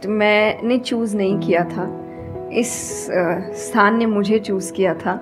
[0.00, 1.88] मैंने चूज़ नहीं किया था।
[2.52, 2.70] इस
[3.58, 5.14] स्थान ने मुझे चूज़ किया था,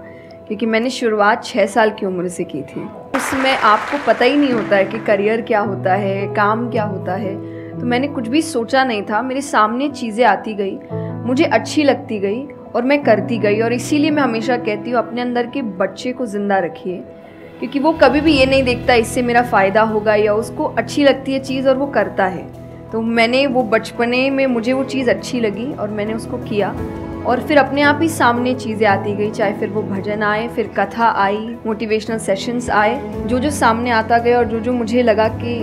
[0.48, 2.80] क्योंकि मैंने शुरुआत छः साल की उम्र से की थी।
[3.16, 7.14] उसमें आपको पता ही नहीं होता है कि करियर क्या होता है, काम क्या होता
[7.14, 7.34] है।
[7.70, 10.78] तो मैंने कुछ भी सोचा नहीं था। मेरे सामने चीज़ें आती गई,
[11.26, 12.42] मुझे अच्छी लगती गई
[12.74, 16.26] और मैं करती गई। और इसीलिए मैं हमेशा कहती हूँ, अपने अंदर के बच्चे को
[16.26, 17.02] ज़िंदा रखिए।
[17.60, 21.32] क्योंकि वो कभी भी ये नहीं देखता, इससे मेरा फ़ायदा होगा या उसको अच्छी लगती
[21.32, 22.63] है चीज़ और वो करता है।
[22.94, 26.68] तो मैंने वो बचपने में मुझे वो चीज़ अच्छी लगी और मैंने उसको किया
[27.26, 30.70] और फिर अपने आप ही सामने चीज़ें आती गई, चाहे फिर वो भजन आए, फिर
[30.76, 32.94] कथा आई मोटिवेशनल सेशंस आए,
[33.26, 35.56] जो जो सामने आता गया और जो जो मुझे लगा कि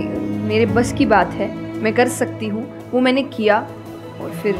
[0.48, 1.48] मेरे बस की बात है,
[1.82, 3.58] मैं कर सकती हूँ, वो मैंने किया
[4.20, 4.58] और फिर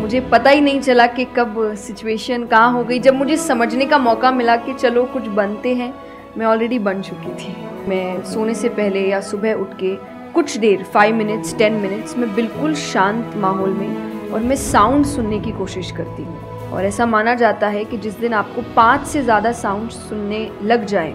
[0.00, 3.98] मुझे पता ही नहीं चला कि कब सिचुएशन कहाँ हो गई। जब मुझे समझने का
[3.98, 5.92] मौका मिला कि चलो कुछ बनते हैं,
[6.38, 7.56] मैं ऑलरेडी बन चुकी थी।
[7.88, 9.96] मैं सोने से पहले या सुबह उठ के
[10.34, 15.38] कुछ देर फाइव मिनट्स टेन मिनट्स में बिल्कुल शांत माहौल में और मैं साउंड सुनने
[15.40, 19.22] की कोशिश करती हूँ। और ऐसा माना जाता है कि जिस दिन आपको पाँच से
[19.22, 21.12] ज़्यादा साउंड सुनने लग जाए,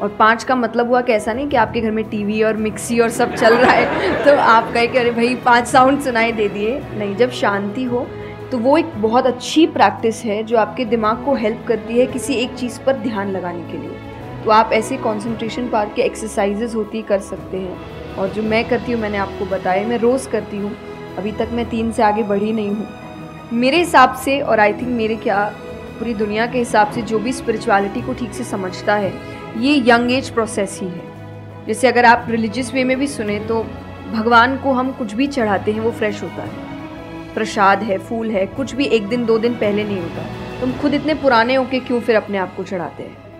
[0.00, 2.98] और पाँच का मतलब हुआ कि ऐसा नहीं कि आपके घर में टीवी और मिक्सी
[3.00, 6.48] और सब चल रहा है तो आप कहे कि अरे भाई, पाँच साउंड सुनाई दे
[6.48, 8.06] दिए। नहीं, जब शांति हो
[8.50, 12.34] तो वो एक बहुत अच्छी प्रैक्टिस है जो आपके दिमाग को हेल्प करती है किसी
[12.34, 17.02] एक चीज़ पर ध्यान लगाने के लिए। तो आप ऐसे कंसंट्रेशन पार्क के एक्सरसाइजेज होती
[17.02, 20.72] कर सकते हैं। और जो मैं करती हूँ, मैंने आपको बताया, मैं रोज़ करती हूँ।
[21.18, 22.86] अभी तक मैं तीन से आगे बढ़ी नहीं हूँ।
[23.52, 25.44] मेरे हिसाब से और आई थिंक मेरे क्या
[25.98, 29.12] पूरी दुनिया के हिसाब से जो भी स्पिरिचुअलिटी को ठीक से समझता है,
[29.58, 33.62] ये यंग एज प्रोसेस ही है। जैसे अगर आप रिलीजियस वे में भी सुने तो
[34.12, 38.46] भगवान को हम कुछ भी चढ़ाते हैं, वो फ्रेश होता है। प्रसाद है, फूल है,
[38.46, 40.26] कुछ भी एक दिन, दो दिन पहले नहीं होता।
[40.60, 43.31] तुम खुद इतने पुराने होके क्यों फिर अपने आप को चढ़ाते हैं?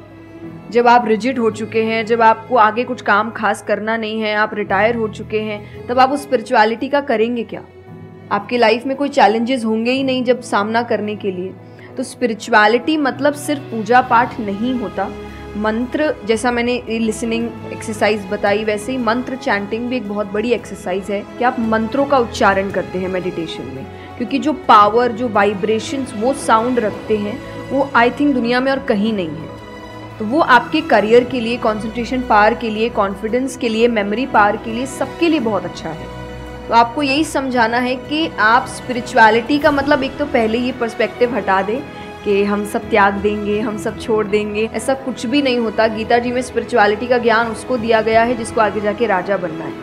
[0.72, 4.34] जब आप रिजिड हो चुके हैं, जब आपको आगे कुछ काम खास करना नहीं है,
[4.34, 7.62] आप रिटायर हो चुके हैं, तब आप उस स्पिरिचुअलिटी का करेंगे क्या?
[8.32, 11.54] आपकी लाइफ में कोई चैलेंजेस होंगे ही नहीं जब सामना करने के लिए।
[11.96, 15.10] तो स्पिरिचुअलिटी मतलब सिर्फ़ पूजा पाठ नहीं होता।
[15.56, 21.04] मंत्र, जैसा मैंने लिसनिंग एक्सरसाइज बताई, वैसे ही मंत्र चैंटिंग भी एक बहुत बड़ी एक्सरसाइज
[21.04, 23.86] है कि आप मंत्रों का उच्चारण करते हैं मेडिटेशन में।
[24.16, 27.38] क्योंकि जो पावर जो वाइब्रेशंस वो साउंड रखते हैं,
[27.70, 29.51] वो आई थिंक दुनिया में और कहीं नहीं है।
[30.22, 34.56] तो वो आपके करियर के लिए कंसंट्रेशन पावर के लिए कॉन्फिडेंस के लिए मेमोरी पावर
[34.56, 36.06] के लिए सबके लिए बहुत अच्छा है।
[36.68, 41.34] तो आपको यही समझाना है कि आप स्पिरिचुअलिटी का मतलब एक तो पहले ये पर्सपेक्टिव
[41.36, 41.80] हटा दें
[42.24, 46.18] कि हम सब त्याग देंगे, हम सब छोड़ देंगे, ऐसा कुछ भी नहीं होता। गीता
[46.18, 49.74] जी में स्पिरिचुअलिटी का ज्ञान उसको दिया गया है जिसको आगे जाके राजा बनना है,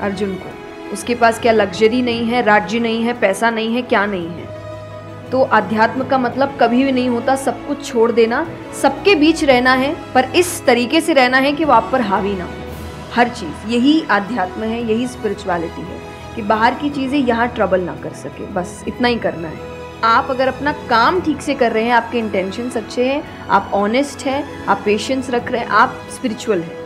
[0.00, 4.06] अर्जुन को। उसके पास क्या लग्जरी नहीं है, राज्य नहीं है, पैसा नहीं है, क्या
[4.06, 4.55] नहीं है?
[5.32, 8.46] तो अध्यात्म का मतलब कभी भी नहीं होता, सब कुछ छोड़ देना।
[8.82, 12.34] सबके बीच रहना है, पर इस तरीके से रहना है कि वो आप पर हावी
[12.34, 12.50] ना हो।
[13.14, 16.00] हर चीज़, यही आध्यात्म है, यही स्पिरिचुअलिटी है
[16.36, 20.30] कि बाहर की चीज़ें यहाँ ट्रबल ना कर सके। बस, इतना ही करना है। आप
[20.30, 24.66] अगर अपना काम ठीक से कर रहे हैं, आपके इंटेंशन अच्छे हैं, आप ऑनेस्ट हैं,
[24.66, 26.84] आप पेशेंस रख रहे हैं, आप स्पिरिचुअल हैं।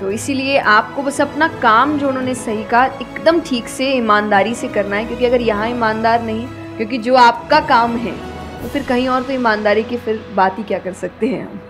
[0.00, 4.68] तो इसीलिए आपको बस अपना काम जो उन्होंने सही कहा, एकदम ठीक से, ईमानदारी से
[4.68, 8.14] करना है, क्योंकि अगर यहाँ ईमानदार नहीं क्योंकि जो आपका काम है
[8.62, 11.60] तो फिर कहीं और तो ईमानदारी की फिर बात ही क्या कर सकते हैं हम?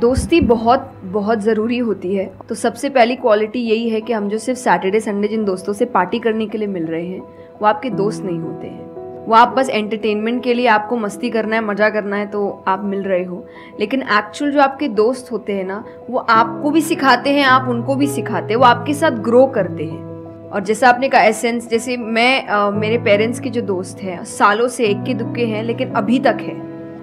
[0.00, 4.38] दोस्ती बहुत बहुत ज़रूरी होती है। तो सबसे पहली क्वालिटी यही है कि हम जो
[4.38, 7.20] सिर्फ़ सैटरडे संडे जिन दोस्तों से पार्टी करने के लिए मिल रहे हैं,
[7.60, 8.86] वो आपके दोस्त नहीं होते हैं।
[9.26, 12.84] वो आप बस एंटरटेनमेंट के लिए आपको मस्ती करना है, मज़ा करना है तो आप
[12.84, 13.44] मिल रहे हो।
[13.80, 17.94] लेकिन एक्चुअल जो आपके दोस्त होते हैं ना, वो आपको भी सिखाते हैं, आप उनको
[17.94, 20.07] भी सिखाते हैं, वो आपके साथ ग्रो करते हैं।
[20.52, 24.68] और जैसा आपने कहा एसेंस जैसे मैं आ, मेरे पेरेंट्स के जो दोस्त हैं सालों
[24.68, 26.54] से एक के दुक्के हैं लेकिन अभी तक है।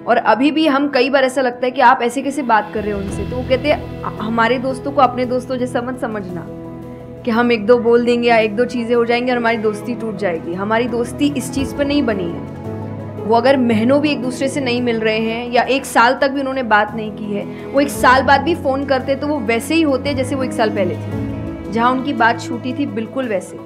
[0.04, 2.82] और अभी भी हम कई बार ऐसा लगता है कि आप ऐसे कैसे बात कर
[2.82, 3.28] रहे हो उनसे?
[3.30, 6.46] तो वो कहते हैं हमारे दोस्तों को अपने दोस्तों जैसा मत समझना
[7.24, 9.94] कि हम एक दो बोल देंगे या एक दो चीज़ें हो जाएँगी और हमारी दोस्ती
[9.94, 14.22] टूट जाएगी। हमारी दोस्ती इस चीज़ पर नहीं बनी है। वो अगर महीनों भी एक
[14.22, 17.32] दूसरे से नहीं मिल रहे हैं या एक साल तक भी उन्होंने बात नहीं की
[17.34, 20.42] है वो एक साल बाद भी फ़ोन करते तो वो वैसे ही होते जैसे वो
[20.42, 21.35] एक साल पहले थे।
[21.72, 23.58] जहाँ उनकी बात छूटी थी बिल्कुल वैसे।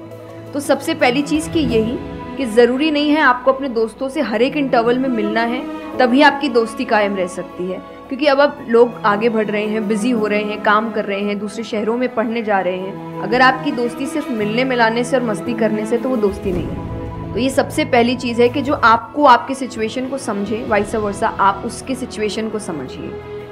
[0.53, 1.97] तो सबसे पहली चीज़ की यही
[2.37, 5.61] कि ज़रूरी नहीं है आपको अपने दोस्तों से हर एक इंटरवल में मिलना है,
[5.97, 7.79] तभी आपकी दोस्ती कायम रह सकती है।
[8.09, 11.19] क्योंकि अब अब लोग आगे बढ़ रहे हैं बिज़ी हो रहे हैं, काम कर रहे
[11.19, 15.17] हैं, दूसरे शहरों में पढ़ने जा रहे हैं। अगर आपकी दोस्ती सिर्फ़ मिलने मिलाने से
[15.17, 18.49] और मस्ती करने से तो वो दोस्ती नहीं है। तो ये सबसे पहली चीज़ है
[18.49, 23.11] कि जो आपको आपके सिचुएशन को समझे वाइस वर्षा आप उसके सिचुएशन को समझिए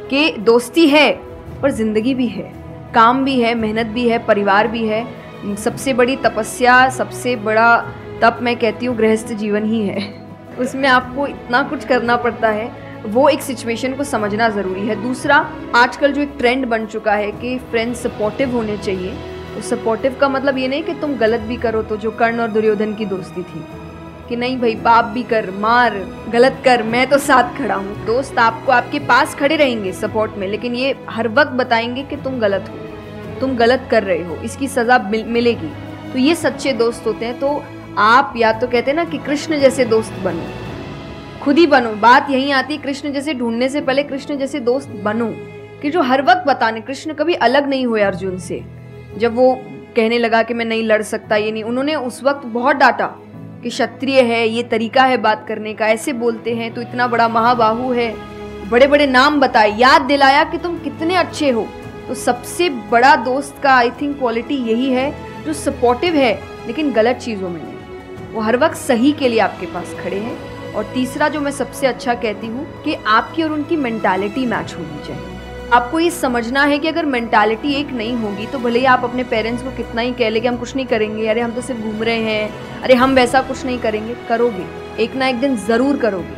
[0.09, 1.11] कि दोस्ती है,
[1.61, 2.58] पर ज़िंदगी भी है।
[2.93, 5.05] काम भी है, मेहनत भी है, परिवार भी है,
[5.57, 7.75] सबसे बड़ी तपस्या, सबसे बड़ा
[8.21, 10.07] तप मैं कहती हूँ गृहस्थ जीवन ही है।
[10.59, 12.71] उसमें आपको इतना कुछ करना पड़ता है,
[13.05, 15.35] वो एक सिचुएशन को समझना ज़रूरी है। दूसरा,
[15.75, 19.13] आजकल जो एक ट्रेंड बन चुका है कि फ्रेंड्स सपोर्टिव होने चाहिए
[19.49, 22.47] तो सपोर्टिव का मतलब ये नहीं कि तुम गलत भी करो तो जो कर्ण और
[22.49, 23.63] दुर्योधन की दोस्ती थी।
[24.29, 25.97] कि नहीं भाई पाप भी कर मार
[26.29, 30.47] गलत कर मैं तो साथ खड़ा हूँ। दोस्त आपको आपके पास खड़े रहेंगे सपोर्ट में
[30.47, 34.67] लेकिन ये हर वक्त बताएँगे कि तुम गलत हो। तुम गलत कर रहे हो इसकी
[34.67, 35.71] सजा मिल, मिलेगी।
[36.13, 37.63] तो ये सच्चे दोस्त होते हैं तो
[37.97, 40.47] आप या तो कहते हैं ना कि कृष्ण जैसे दोस्त बनो।
[41.43, 44.89] खुद ही बनो। बात यही आती है कृष्ण जैसे ढूँढने से पहले कृष्ण जैसे दोस्त
[45.03, 45.33] बनो।
[45.81, 48.63] कि जो हर वक्त बताने कृष्ण कभी अलग नहीं हुए अर्जुन से।
[49.17, 49.53] जब वो
[49.95, 53.05] कहने लगा कि मैं नहीं लड़ सकता ये नहीं उन्होंने उस वक्त बहुत डांटा।
[53.63, 57.27] कि क्षत्रिय है, ये तरीका है बात करने का। ऐसे बोलते हैं तो इतना बड़ा
[57.27, 58.13] महाबाहु है।
[58.69, 61.67] बड़े बड़े नाम बताए। याद दिलाया कि तुम कितने अच्छे हो।
[62.07, 65.13] तो सबसे बड़ा दोस्त का आई थिंक क्वालिटी यही है,
[65.45, 69.65] जो सपोर्टिव है, लेकिन गलत चीज़ों में नहीं। वो हर वक्त सही के लिए आपके
[69.65, 70.37] पास खड़े हैं।
[70.73, 75.07] और तीसरा, जो मैं सबसे अच्छा कहती हूँ, कि आपकी और उनकी मेंटालिटी मैच होनी
[75.07, 75.28] चाहिए।
[75.73, 79.23] आपको ये समझना है कि अगर मेंटालिटी एक नहीं होगी तो भले ही आप अपने
[79.23, 81.81] पेरेंट्स को कितना ही कह ले कि हम कुछ नहीं करेंगे, अरे हम तो सिर्फ़
[81.81, 84.65] घूम रहे हैं, अरे हम वैसा कुछ नहीं करेंगे, करोगे,
[85.03, 86.37] एक ना एक दिन ज़रूर करोगे।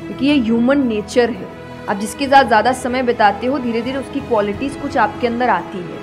[0.00, 1.46] क्योंकि ये ह्यूमन नेचर है।
[1.88, 5.78] आप जिसके साथ ज़्यादा समय बिताते हो धीरे धीरे उसकी क्वालिटीज़ कुछ आपके अंदर आती
[5.78, 6.02] है।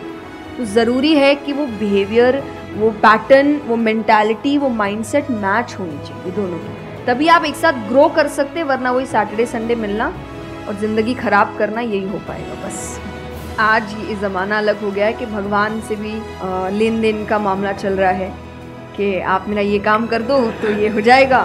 [0.58, 2.44] तो ज़रूरी है कि वो बिहेवियर
[2.78, 7.88] वो पैटर्न वो मैंटेलिटी वो माइंडसेट मैच होनी चाहिए दोनों की तभी आप एक साथ
[7.88, 10.14] ग्रो कर सकते वरना वही सैटरडे संडे मिलना
[10.72, 13.00] और ज़िंदगी ख़राब करना यही हो पाएगा, बस।
[13.60, 16.12] आज ये ज़माना अलग हो गया है कि भगवान से भी
[16.78, 18.30] लेन देन का मामला चल रहा है
[18.96, 21.42] कि आप मेरा ये काम कर दो तो ये हो जाएगा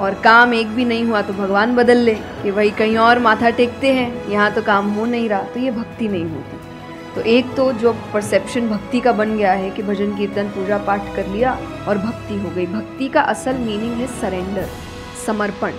[0.00, 3.50] और काम एक भी नहीं हुआ तो भगवान बदल ले कि वही कहीं और माथा
[3.52, 6.64] टेकते हैं, यहाँ तो काम हो नहीं रहा तो ये भक्ति नहीं होती।
[7.14, 11.14] तो एक तो जो परसेप्शन भक्ति का बन गया है कि भजन, कीर्तन, पूजा पाठ
[11.16, 11.58] कर लिया
[11.88, 14.68] और भक्ति हो गई। भक्ति का असल मीनिंग है सरेंडर
[15.26, 15.72] समर्पण।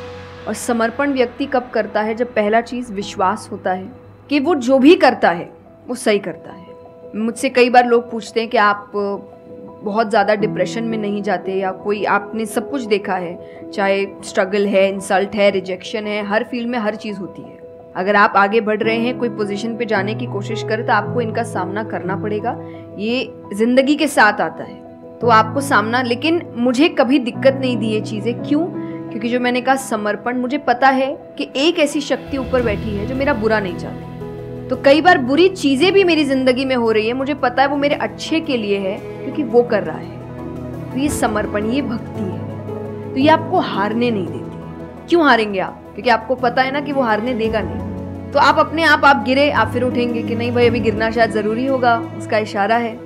[0.47, 2.15] और समर्पण व्यक्ति कब करता है?
[2.15, 3.89] जब पहला चीज़ विश्वास होता है
[4.29, 5.49] कि वो जो भी करता है,
[5.88, 6.65] वो सही करता है।
[7.15, 8.91] मुझसे कई बार लोग पूछते हैं कि आप
[9.83, 14.65] बहुत ज़्यादा डिप्रेशन में नहीं जाते या कोई आपने सब कुछ देखा है, चाहे स्ट्रगल
[14.67, 17.55] है इंसल्ट है रिजेक्शन है, हर फ़ील्ड में हर चीज़ होती है।
[17.95, 21.21] अगर आप आगे बढ़ रहे हैं, कोई पोजीशन पे जाने की कोशिश करें तो आपको
[21.21, 22.57] इनका सामना करना पड़ेगा।
[22.97, 24.85] ये ज़िंदगी के साथ आता है।
[25.19, 28.65] तो आपको सामना, लेकिन मुझे कभी दिक्कत नहीं दी ये चीज़ें। क्यों?
[29.18, 33.06] क्योंकि जो मैंने कहा समर्पण, मुझे पता है कि एक ऐसी शक्ति ऊपर बैठी है
[33.06, 36.92] जो मेरा बुरा नहीं चाहती। तो कई बार बुरी चीज़ें भी मेरी ज़िंदगी में हो
[36.92, 39.98] रही है, मुझे पता है वो मेरे अच्छे के लिए है, क्योंकि वो कर रहा
[39.98, 45.60] है। तो ये समर्पण, ये भक्ति है। तो ये आपको हारने नहीं देती। क्यों हारेंगे
[45.60, 45.92] आप?
[45.94, 49.24] क्योंकि आपको पता है ना कि वो हारने देगा नहीं। तो आप अपने आप आप
[49.25, 53.00] गिरे, आप फिर उठेंगे कि नहीं भाई, अभी गिरना शायद ज़रूरी होगा, उसका इशारा है।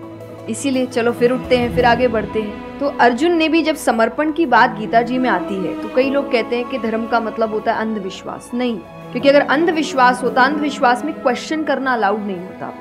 [0.49, 4.31] इसीलिए चलो फिर उठते हैं, फिर आगे बढ़ते हैं। तो अर्जुन ने भी जब समर्पण
[4.31, 7.19] की बात गीता जी में आती है तो कई लोग कहते हैं कि धर्म का
[7.19, 8.77] मतलब होता है अंधविश्वास। नहीं,
[9.11, 12.73] क्योंकि अगर अंधविश्वास होता, अंधविश्वास में क्वेश्चन करना अलाउड नहीं होता।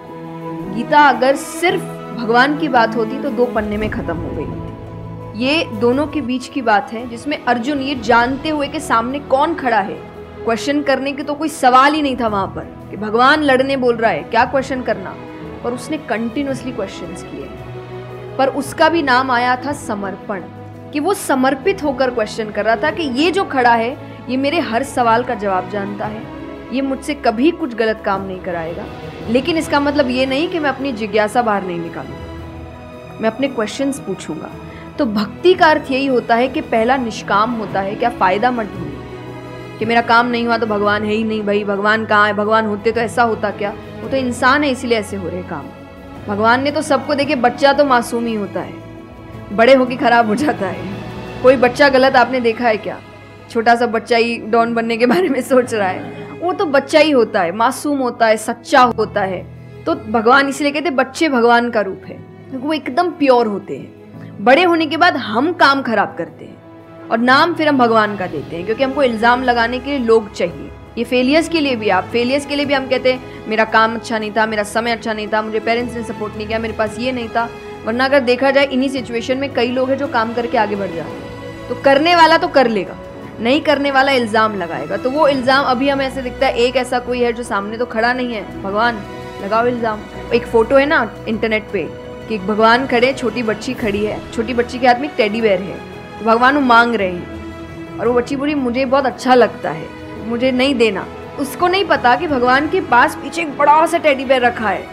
[0.76, 1.82] गीता अगर सिर्फ़
[2.16, 6.48] भगवान की बात होती तो दो पन्ने में खत्म हो गई ये दोनों के बीच
[6.48, 9.98] की बात है, जिसमें अर्जुन ये जानते हुए कि सामने कौन खड़ा है।
[10.44, 13.96] क्वेश्चन करने के तो कोई सवाल ही नहीं था वहाँ पर, कि भगवान लड़ने बोल
[13.96, 15.14] रहा है, क्या क्वेश्चन करना?
[15.64, 17.48] पर उसने कंटिन्यूसली क्वेश्चंस किए।
[18.40, 20.40] पर उसका भी नाम आया था समर्पण।
[20.92, 23.98] कि वो समर्पित होकर क्वेश्चन कर रहा था कि ये जो खड़ा है,
[24.28, 26.22] ये मेरे हर सवाल का जवाब जानता है।
[26.72, 28.84] ये मुझसे कभी कुछ गलत काम नहीं कराएगा।
[29.28, 33.98] लेकिन इसका मतलब ये नहीं कि मैं अपनी जिज्ञासा बाहर नहीं निकालूँगा। मैं अपने क्वेश्चंस
[33.98, 34.50] पूछूँगा।
[34.98, 38.66] तो भक्ति का अर्थ यही होता है कि पहला निष्काम होता है, क्या फ़ायदा मत
[38.66, 39.02] ढूंढो
[39.78, 42.32] कि मेरा काम नहीं हुआ तो भगवान है ही नहीं, भाई, भगवान कहाँ है?
[42.32, 43.74] भगवान होते तो ऐसा होता क्या?
[44.02, 45.62] वो तो इंसान है, इसलिए ऐसे हो रहे काम।
[46.30, 50.34] भगवान ने तो सबको देखे बच्चा तो मासूम ही होता है। बड़े होके खराब हो
[50.34, 52.98] जाता है। कोई बच्चा गलत आपने देखा है क्या?
[53.50, 56.98] छोटा सा बच्चा ही डॉन बनने के बारे में सोच रहा है। वो तो बच्चा
[56.98, 59.42] ही होता है, मासूम होता है, सच्चा होता है।
[59.84, 62.16] तो भगवान इसलिए कहते बच्चे भगवान का रूप है।
[62.50, 67.08] क्योंकि वो एकदम प्योर होते हैं। बड़े होने के बाद हम काम खराब करते हैं।
[67.08, 70.32] और नाम फिर हम भगवान का देते हैं, क्योंकि हमको इल्ज़ाम लगाने के लिए लोग
[70.32, 73.64] चाहिए। ये फेलियर्स के लिए भी आप फेलियर्स के लिए भी हम कहते हैं, मेरा
[73.64, 76.58] काम अच्छा नहीं था, मेरा समय अच्छा नहीं था, मुझे पेरेंट्स ने सपोर्ट नहीं किया,
[76.58, 77.48] मेरे पास ये नहीं था।
[77.84, 80.90] वरना अगर देखा जाए, इन्हीं सिचुएशन में कई लोग हैं जो काम करके आगे बढ़
[80.90, 82.96] जाते हैं। तो करने वाला तो कर लेगा,
[83.40, 86.98] नहीं करने वाला इल्ज़ाम लगाएगा। तो वो इल्ज़ाम अभी हमें ऐसे दिखता है, एक ऐसा
[86.98, 89.02] कोई है जो सामने तो खड़ा नहीं है। भगवान,
[89.44, 90.00] लगाओ इल्ज़ाम।
[90.34, 91.86] एक फ़ोटो है ना इंटरनेट पे,
[92.28, 95.78] कि भगवान खड़े, छोटी बच्ची खड़ी है। छोटी बच्ची के हाथ में टेडी बेयर है।
[96.18, 99.99] तो भगवान वो मांग रहे हैं। और वो बच्ची बोली, मुझे बहुत अच्छा लगता है।
[100.26, 101.06] मुझे नहीं देना।
[101.38, 104.86] उसको नहीं पता कि भगवान के पास पीछे एक बड़ा सा टेडी बेयर रखा है।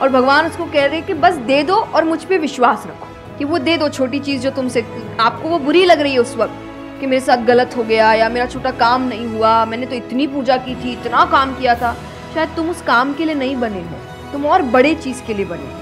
[0.00, 3.08] और भगवान उसको कह रहे कि बस दे दो और मुझ पर विश्वास रखो
[3.38, 4.84] कि वो दे दो छोटी चीज़ जो तुमसे
[5.20, 6.54] आपको वो बुरी लग रही है उस वक्त
[7.00, 10.26] कि मेरे साथ गलत हो गया या मेरा छोटा काम नहीं हुआ। मैंने तो इतनी
[10.26, 11.96] पूजा की थी, इतना काम किया था।
[12.34, 13.96] शायद तुम उस काम के लिए नहीं बने हो।
[14.32, 15.81] तुम और बड़े चीज़ के लिए बने हो।